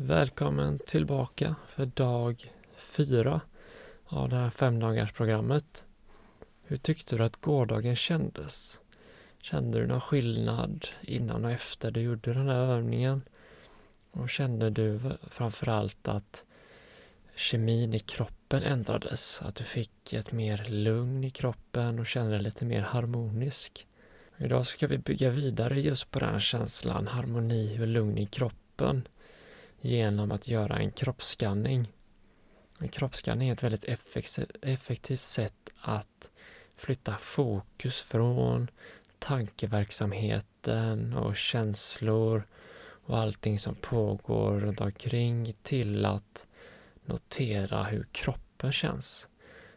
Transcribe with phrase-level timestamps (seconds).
[0.00, 3.40] Välkommen tillbaka för dag fyra
[4.04, 5.84] av det här femdagarsprogrammet.
[6.62, 8.80] Hur tyckte du att gårdagen kändes?
[9.40, 13.22] Kände du någon skillnad innan och efter du gjorde den här övningen?
[14.10, 15.00] Och kände du
[15.30, 16.44] framförallt att
[17.36, 19.42] kemin i kroppen ändrades?
[19.42, 23.86] Att du fick ett mer lugn i kroppen och kände dig lite mer harmonisk?
[24.36, 29.08] Idag ska vi bygga vidare just på den känslan, harmoni och lugn i kroppen
[29.80, 31.92] genom att göra en kroppsskanning.
[32.78, 33.84] En kroppsskanning är ett väldigt
[34.62, 36.30] effektivt sätt att
[36.76, 38.70] flytta fokus från
[39.18, 42.46] tankeverksamheten och känslor
[43.08, 46.46] och allting som pågår runt omkring till att
[47.04, 49.28] notera hur kroppen känns.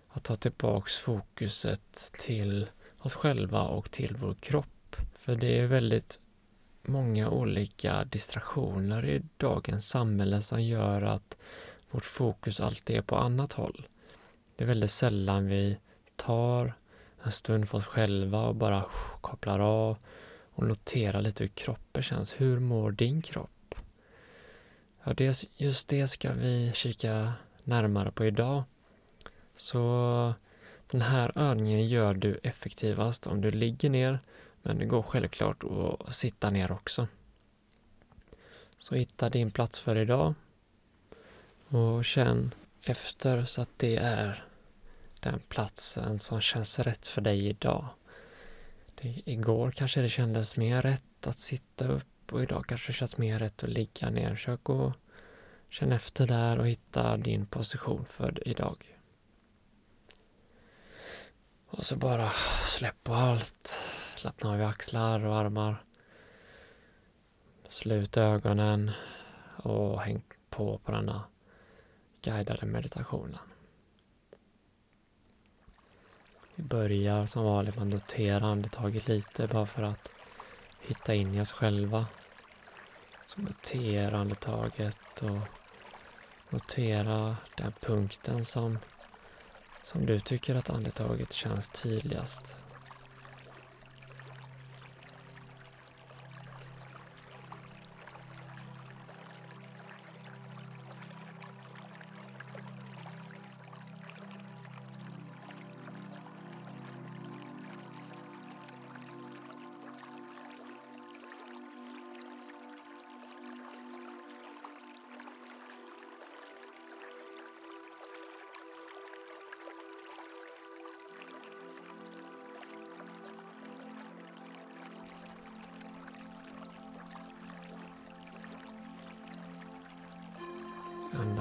[0.10, 4.96] Att ta tillbaks fokuset till oss själva och till vår kropp.
[5.14, 6.20] För det är väldigt
[6.82, 11.38] många olika distraktioner i dagens samhälle som gör att
[11.92, 13.88] vårt fokus alltid är på annat håll.
[14.56, 15.78] Det är väldigt sällan vi
[16.16, 16.74] tar
[17.24, 18.86] en stund för oss själva och bara
[19.22, 19.98] kopplar av
[20.54, 22.34] och noterar lite hur kroppen känns.
[22.38, 23.76] Hur mår din kropp?
[25.04, 28.64] Ja, det, just det ska vi kika närmare på idag.
[29.56, 30.34] Så
[30.92, 34.20] den här övningen gör du effektivast om du ligger ner
[34.62, 35.64] men det går självklart
[36.00, 37.08] att sitta ner också.
[38.78, 40.34] Så hitta din plats för idag
[41.68, 42.54] och känn
[42.84, 44.46] efter så att det är
[45.20, 47.88] den platsen som känns rätt för dig idag.
[49.02, 53.18] Det, igår kanske det kändes mer rätt att sitta upp och idag kanske det känns
[53.18, 54.36] mer rätt att ligga ner.
[54.36, 54.94] Försök att
[55.70, 58.98] känna efter där och hitta din position för idag.
[61.68, 62.32] Och så bara
[62.66, 63.80] släpp på allt.
[64.22, 65.84] Slappna av i axlar och armar.
[67.70, 68.92] Slut ögonen
[69.58, 71.24] och häng på på denna
[72.22, 73.40] guidade meditationen.
[76.56, 80.10] Vi börjar som vanligt med att notera andetaget lite bara för att
[80.82, 82.06] hitta in i oss själva.
[83.28, 85.40] Så notera andetaget och
[86.50, 88.80] notera den punkten som,
[89.84, 92.61] som du tycker att andetaget känns tydligast.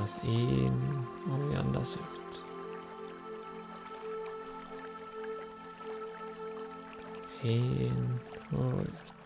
[0.01, 2.43] Andas in och vi andas ut.
[7.43, 8.19] In
[8.51, 9.20] och ut.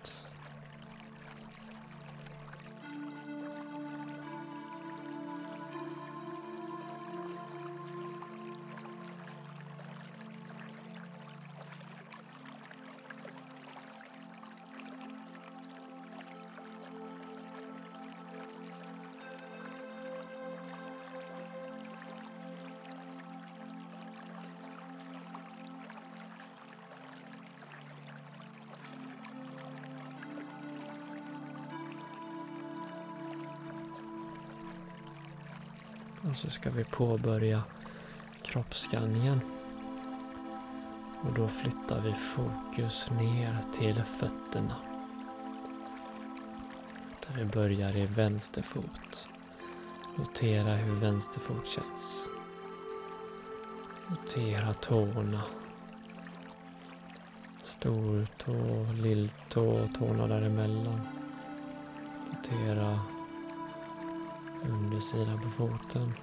[36.31, 37.63] Och så ska vi påbörja
[38.43, 39.41] kroppsskanningen.
[41.21, 44.77] Och då flyttar vi fokus ner till fötterna.
[47.21, 49.27] Där vi börjar i vänster fot.
[50.17, 52.29] Notera hur vänster fot känns.
[54.09, 55.43] Notera tårna.
[57.65, 61.01] Stortå, lilltå och tårna däremellan.
[62.31, 63.01] Notera
[64.69, 66.15] undersidan på foten.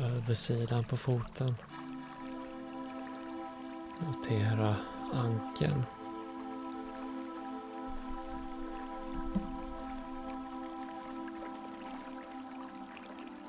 [0.00, 1.54] Översidan på foten.
[4.06, 4.76] Notera
[5.12, 5.82] ankeln.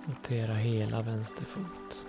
[0.05, 2.05] Notera hela vänster fot.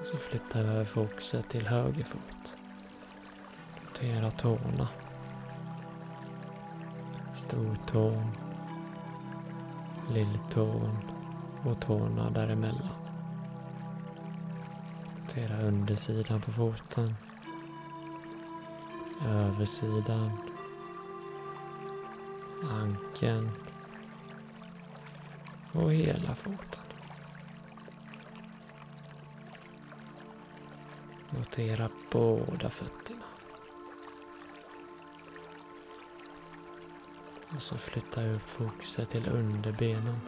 [0.00, 2.56] Och så flyttar vi över fokuset till höger fot.
[3.84, 4.88] Notera tårna
[7.34, 8.30] stortån,
[10.10, 10.98] lilltån
[11.64, 12.88] och tårna däremellan.
[15.20, 17.14] Notera undersidan på foten,
[19.26, 20.30] översidan,
[22.70, 23.50] ankeln
[25.72, 26.80] och hela foten.
[31.30, 33.23] Notera båda fötterna.
[37.54, 40.20] Och så flyttar jag upp fokuset till underbenen.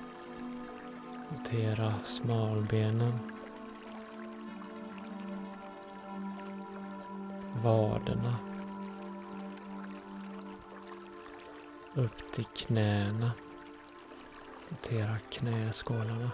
[1.33, 3.19] Notera smalbenen.
[7.63, 8.37] Vaderna.
[11.95, 13.33] Upp till knäna.
[14.69, 16.31] Notera knäskålarna.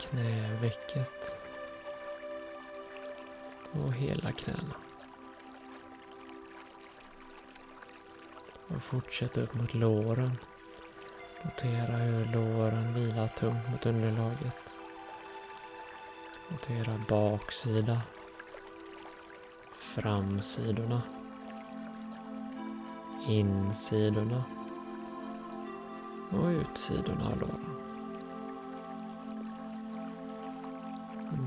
[0.00, 1.36] Knävecket.
[3.72, 4.74] Och hela knäna.
[8.74, 10.38] Och fortsätt upp mot låren.
[11.42, 14.56] Notera hur låren vilar tungt mot underlaget.
[16.48, 18.02] Notera baksida.
[19.76, 21.02] Framsidorna.
[23.26, 24.44] Insidorna.
[26.30, 27.66] Och utsidorna av låren.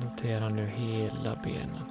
[0.03, 1.89] Notera nu hela benen.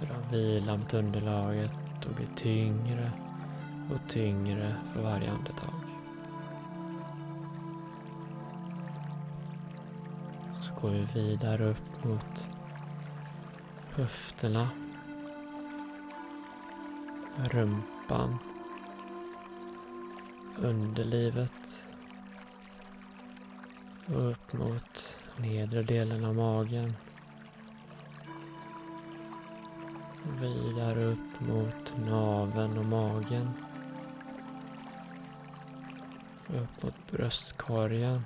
[0.00, 3.12] Hur de vilar mot underlaget och blir tyngre
[3.94, 5.74] och tyngre för varje andetag.
[10.58, 12.48] Och så går vi vidare upp mot
[13.94, 14.68] höfterna,
[17.36, 18.38] rumpan,
[20.56, 21.82] underlivet.
[24.06, 26.94] Och upp mot nedre delen av magen.
[30.40, 33.50] Vidare upp mot naven och magen.
[36.48, 38.24] Upp mot bröstkorgen.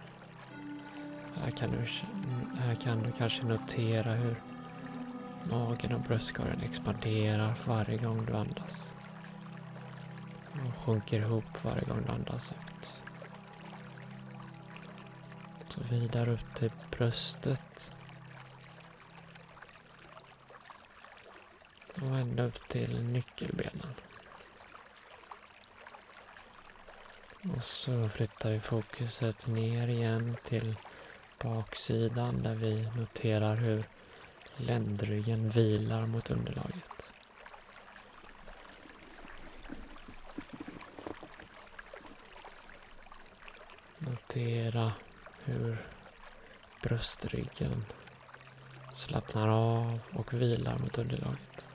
[1.34, 1.78] Här kan, du,
[2.58, 4.36] här kan du kanske notera hur
[5.50, 8.94] magen och bröstkorgen expanderar varje gång du andas.
[10.52, 12.92] Och sjunker ihop varje gång du andas ut.
[15.68, 17.92] Så vidare upp till bröstet.
[22.00, 23.94] Och ända upp till nyckelbenen.
[27.56, 30.76] Och så flyttar vi fokuset ner igen till
[31.38, 33.84] baksidan där vi noterar hur
[34.56, 37.12] ländryggen vilar mot underlaget.
[43.98, 44.92] Notera
[45.44, 45.86] hur
[46.82, 47.84] bröstryggen
[48.94, 51.69] slappnar av och vilar mot underlaget.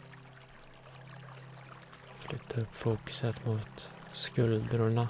[2.36, 5.10] Flytta upp fokuset mot skuldrorna.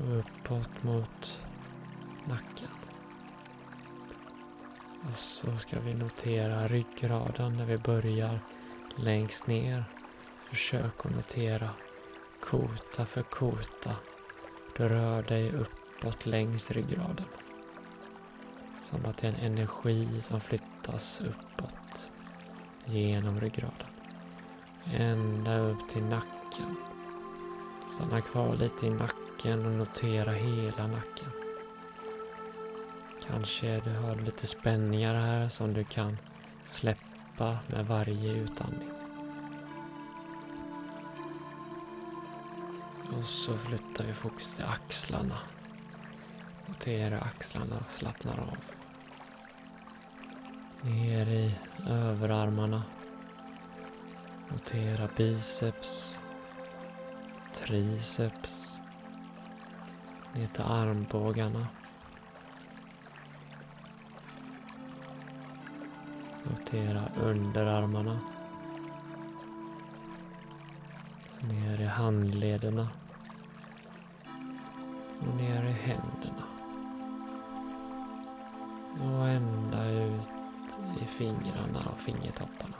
[0.00, 1.40] Och uppåt mot
[2.24, 2.68] nacken.
[5.08, 8.40] Och så ska vi notera ryggraden när vi börjar
[8.96, 9.84] längst ner.
[10.48, 11.70] Försök att notera
[12.40, 13.96] kota för kota.
[14.76, 17.26] Du rör dig uppåt längs ryggraden.
[18.84, 22.10] Som att det är en energi som flyttas uppåt
[22.86, 23.86] genom ryggraden.
[24.92, 26.76] Ända upp till nacken.
[27.88, 31.30] Stanna kvar lite i nacken och notera hela nacken.
[33.26, 36.18] Kanske du har lite spänningar här som du kan
[36.64, 38.90] släppa med varje utandning.
[43.16, 45.38] Och så flyttar vi fokus till axlarna.
[46.66, 48.56] Notera axlarna slappnar av.
[50.86, 51.54] Ner i
[51.88, 52.82] överarmarna.
[54.48, 56.20] Notera biceps,
[57.54, 58.80] triceps,
[60.34, 61.66] ner till armbågarna.
[66.44, 68.20] Notera underarmarna.
[71.40, 72.88] Ner i handlederna.
[75.20, 76.55] Och ner i händerna.
[81.18, 82.74] Fingrarna och fingertopparna.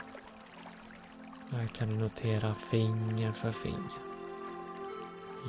[1.51, 3.97] Här kan du notera finger för finger.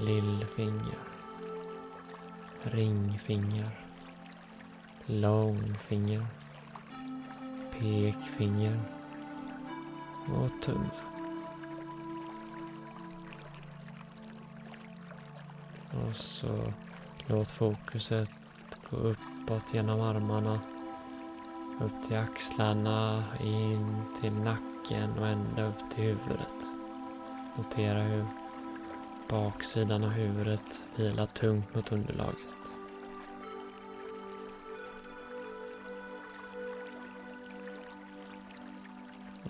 [0.00, 0.98] Lillfinger.
[2.62, 3.70] Ringfinger.
[5.06, 6.26] Långfinger.
[7.70, 8.80] Pekfinger.
[10.34, 10.90] Och tumme.
[15.92, 16.72] Och så
[17.26, 18.30] låt fokuset
[18.90, 20.60] gå uppåt genom armarna
[21.80, 26.72] upp till axlarna, in till nacken och ända upp till huvudet.
[27.56, 28.24] Notera hur
[29.28, 32.36] baksidan av huvudet vilar tungt mot underlaget.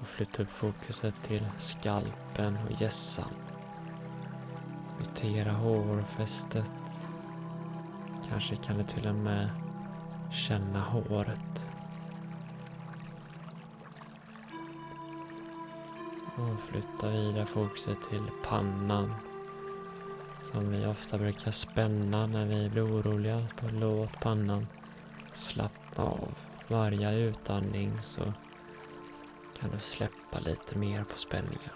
[0.01, 3.35] Och flytta upp fokuset till skalpen och gässan.
[4.99, 6.73] Notera hårfästet.
[8.29, 9.51] Kanske kan du till och med
[10.33, 11.68] känna håret.
[16.39, 19.15] Och flytta vidare fokuset till pannan.
[20.53, 23.47] Som vi ofta brukar spänna när vi blir oroliga.
[23.73, 24.67] Låt pannan
[25.33, 26.35] slappna av.
[26.69, 28.33] Varje utandning så
[29.61, 31.73] kan du släppa lite mer på spänningar.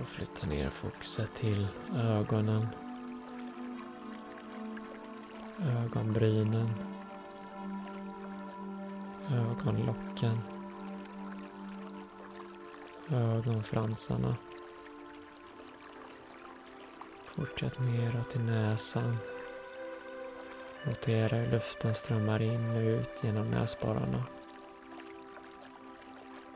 [0.00, 1.66] Och flytta ner fokuset till
[1.96, 2.66] ögonen.
[5.84, 6.91] Ögonbrynen.
[9.32, 10.40] Ögonlocken.
[13.10, 14.36] Ögonfransarna.
[17.24, 19.16] Fortsätt neråt till näsan.
[20.86, 24.24] Notera hur luften strömmar in och ut genom näsborrarna.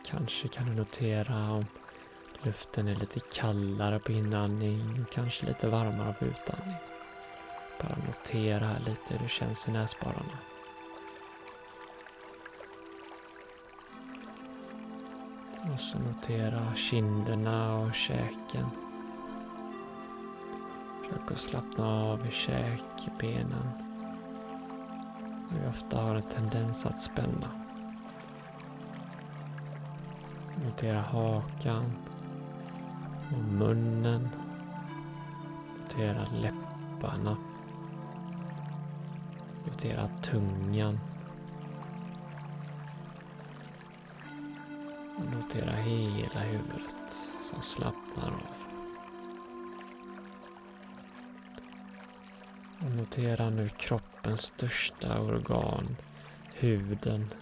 [0.04, 1.66] Kanske kan du notera om
[2.42, 6.76] luften är lite kallare på inandning och kanske lite varmare på utandning.
[7.80, 10.38] Bara notera lite hur det känns i näsborrarna.
[15.76, 18.66] Och så notera kinderna och käken.
[21.00, 23.68] Försök att slappna av i käkbenen
[25.50, 27.50] vi ofta har en tendens att spänna.
[30.64, 31.92] Notera hakan
[33.32, 34.28] och munnen.
[35.82, 37.36] Notera läpparna.
[39.66, 41.00] Notera tungan.
[45.30, 48.56] Notera hela huvudet som slappnar av.
[52.78, 55.96] Och notera nu kroppens största organ,
[56.54, 57.34] huden,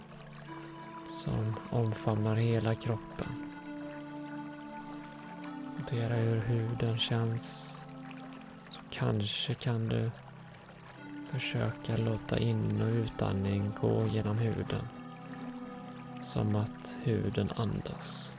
[1.23, 3.51] som omfamnar hela kroppen.
[5.79, 7.77] Notera hur huden känns.
[8.71, 10.11] Så kanske kan du
[11.31, 14.87] försöka låta in och utandning gå genom huden.
[16.35, 18.31] Som att huden andas.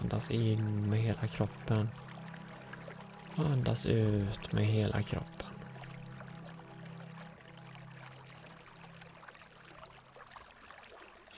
[0.00, 1.88] Andas in med hela kroppen.
[3.36, 5.48] Andas ut med hela kroppen.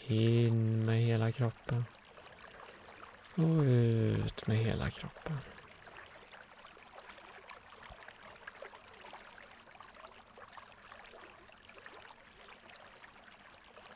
[0.07, 1.85] In med hela kroppen.
[3.35, 5.39] Och ut med hela kroppen.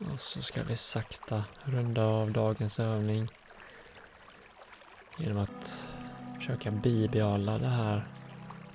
[0.00, 3.28] Och så ska vi sakta runda av dagens övning
[5.16, 5.84] genom att
[6.36, 8.06] försöka bibehålla den här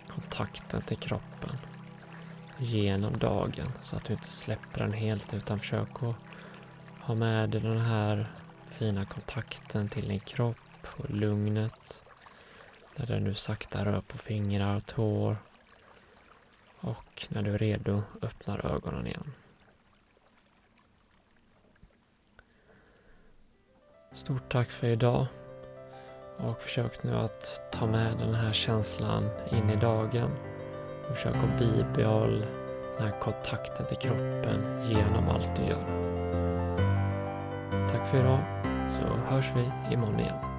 [0.07, 1.57] kontakten till kroppen
[2.57, 6.15] genom dagen så att du inte släpper den helt utan försök att
[6.99, 8.31] ha med dig den här
[8.67, 12.03] fina kontakten till din kropp och lugnet
[12.95, 15.37] när du nu sakta rör på fingrar och tår
[16.79, 19.33] och när du är redo öppnar ögonen igen.
[24.15, 25.25] Stort tack för idag.
[26.37, 30.31] Och försök nu att ta med den här känslan in i dagen.
[31.09, 32.45] Och försök att bibehålla
[32.97, 35.85] den här kontakten till kroppen genom allt du gör.
[37.89, 38.39] Tack för idag,
[38.91, 40.54] så hörs vi imorgon igen.